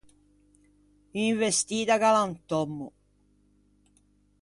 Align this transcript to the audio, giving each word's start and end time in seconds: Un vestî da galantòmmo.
Un 1.23 1.29
vestî 1.41 1.79
da 1.89 1.95
galantòmmo. 2.03 2.87